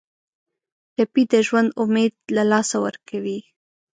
ټپي 0.95 1.23
د 1.31 1.33
ژوند 1.47 1.69
امید 1.81 2.13
له 2.35 2.43
لاسه 2.51 2.77
ورکوي. 2.85 3.39